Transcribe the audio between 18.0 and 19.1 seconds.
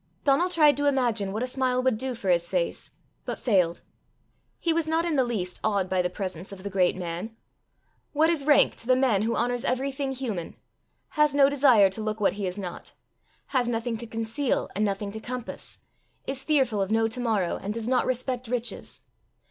respect riches!